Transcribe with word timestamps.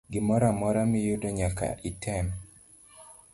Gimoro 0.13 0.45
amora 0.53 0.81
miyudo 0.91 1.27
nyaka 1.37 1.65
item. 1.89 2.25